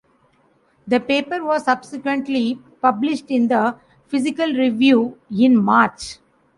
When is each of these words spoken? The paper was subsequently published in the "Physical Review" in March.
The 0.87 0.99
paper 0.99 1.45
was 1.45 1.65
subsequently 1.65 2.59
published 2.81 3.29
in 3.29 3.49
the 3.49 3.77
"Physical 4.07 4.47
Review" 4.51 5.19
in 5.29 5.55
March. 5.63 6.17